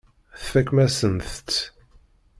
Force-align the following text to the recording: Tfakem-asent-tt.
Tfakem-asent-tt. 0.41 1.51